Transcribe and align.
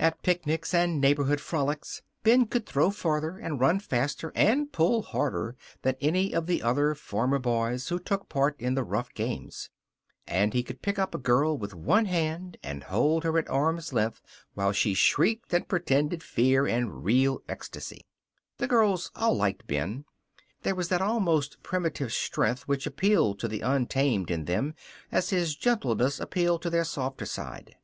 At 0.00 0.24
picnics 0.24 0.74
and 0.74 1.00
neighborhood 1.00 1.40
frolics 1.40 2.02
Ben 2.24 2.46
could 2.46 2.66
throw 2.66 2.90
farther 2.90 3.38
and 3.38 3.60
run 3.60 3.78
faster 3.78 4.32
and 4.34 4.72
pull 4.72 5.02
harder 5.02 5.54
than 5.82 5.94
any 6.00 6.34
of 6.34 6.46
the 6.48 6.64
other 6.64 6.96
farmer 6.96 7.38
boys 7.38 7.86
who 7.88 8.00
took 8.00 8.28
part 8.28 8.60
in 8.60 8.74
the 8.74 8.82
rough 8.82 9.14
games. 9.14 9.70
And 10.26 10.52
he 10.52 10.64
could 10.64 10.82
pick 10.82 10.98
up 10.98 11.14
a 11.14 11.18
girl 11.18 11.56
with 11.56 11.76
one 11.76 12.06
hand 12.06 12.56
and 12.64 12.82
hold 12.82 13.22
her 13.22 13.38
at 13.38 13.48
arm's 13.48 13.92
length 13.92 14.20
while 14.54 14.72
she 14.72 14.94
shrieked 14.94 15.52
with 15.52 15.68
pretended 15.68 16.24
fear 16.24 16.66
and 16.66 17.04
real 17.04 17.40
ecstasy. 17.48 18.04
The 18.58 18.66
girls 18.66 19.12
all 19.14 19.36
liked 19.36 19.68
Ben. 19.68 20.06
There 20.62 20.74
was 20.74 20.88
that 20.88 21.00
almost 21.00 21.62
primitive 21.62 22.12
strength 22.12 22.62
which 22.66 22.84
appealed 22.84 23.38
to 23.38 23.46
the 23.46 23.60
untamed 23.60 24.28
in 24.28 24.46
them 24.46 24.74
as 25.12 25.30
his 25.30 25.54
gentleness 25.54 26.18
appealed 26.18 26.62
to 26.62 26.70
their 26.70 26.82
softer 26.82 27.26
side. 27.26 27.76